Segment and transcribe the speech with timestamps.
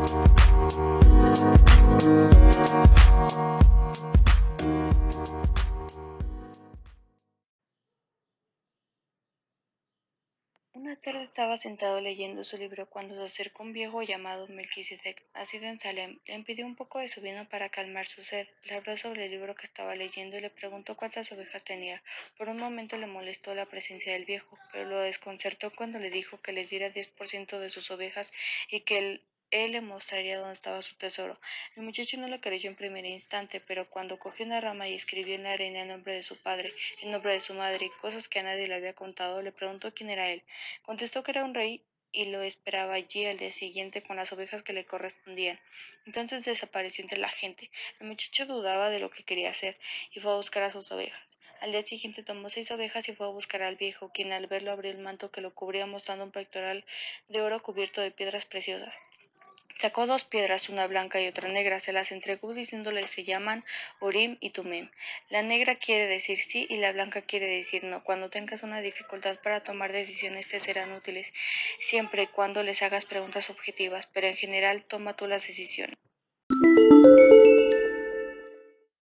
[0.00, 0.08] Una
[10.96, 15.78] tarde estaba sentado leyendo su libro cuando se acercó un viejo llamado Melquisedec, nacido en
[15.78, 16.18] Salem.
[16.24, 18.48] Le pidió un poco de su vino para calmar su sed.
[18.64, 22.02] Le habló sobre el libro que estaba leyendo y le preguntó cuántas ovejas tenía.
[22.38, 26.40] Por un momento le molestó la presencia del viejo, pero lo desconcertó cuando le dijo
[26.40, 28.32] que le diera 10% de sus ovejas
[28.70, 31.40] y que él él le mostraría dónde estaba su tesoro.
[31.76, 35.34] El muchacho no lo creyó en primer instante, pero cuando cogió una rama y escribió
[35.34, 36.72] en la arena el nombre de su padre,
[37.02, 39.92] el nombre de su madre y cosas que a nadie le había contado, le preguntó
[39.92, 40.42] quién era él.
[40.82, 41.82] Contestó que era un rey
[42.12, 45.60] y lo esperaba allí al día siguiente con las ovejas que le correspondían.
[46.06, 47.70] Entonces desapareció entre la gente.
[48.00, 49.78] El muchacho dudaba de lo que quería hacer
[50.12, 51.22] y fue a buscar a sus ovejas.
[51.60, 54.70] Al día siguiente tomó seis ovejas y fue a buscar al viejo, quien al verlo
[54.70, 56.86] abrió el manto que lo cubría mostrando un pectoral
[57.28, 58.94] de oro cubierto de piedras preciosas.
[59.80, 63.64] Sacó dos piedras, una blanca y otra negra, se las entregó diciéndole se llaman
[63.98, 64.90] Urim y Tumim.
[65.30, 68.04] La negra quiere decir sí y la blanca quiere decir no.
[68.04, 71.32] Cuando tengas una dificultad para tomar decisiones te serán útiles,
[71.78, 75.96] siempre y cuando les hagas preguntas objetivas, pero en general toma tú las decisiones.